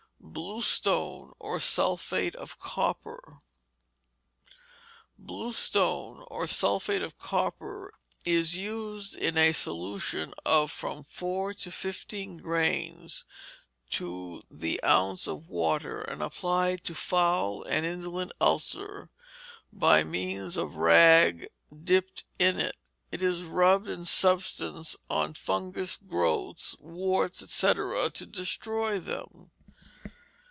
Bluestone, 0.23 1.33
or 1.39 1.59
Sulphate 1.59 2.35
of 2.37 2.57
Copper 2.57 3.39
Bluestone, 5.17 6.23
or 6.27 6.47
Sulphate 6.47 7.01
of 7.01 7.17
Copper, 7.17 7.93
is 8.23 8.55
used 8.55 9.13
in 9.15 9.37
a 9.37 9.51
solution 9.51 10.33
of 10.45 10.71
from 10.71 11.03
four 11.03 11.53
to 11.55 11.71
fifteen 11.71 12.37
grains 12.37 13.25
to 13.89 14.43
the 14.49 14.81
ounce 14.83 15.27
of 15.27 15.49
water, 15.49 15.99
and 16.01 16.21
applied 16.21 16.85
to 16.85 16.95
foul 16.95 17.63
and 17.63 17.85
indolent 17.85 18.31
ulcers, 18.39 19.09
by 19.73 20.01
means 20.03 20.55
of 20.55 20.75
rag 20.75 21.49
dipped 21.83 22.23
in 22.39 22.57
it. 22.57 22.77
It 23.11 23.21
is 23.21 23.43
rubbed 23.43 23.89
in 23.89 24.05
substance 24.05 24.95
on 25.09 25.33
fungous 25.33 25.97
growths, 25.97 26.75
warts, 26.79 27.39
&c., 27.51 27.73
to 27.73 28.25
destroy 28.29 28.97
them. 28.97 29.49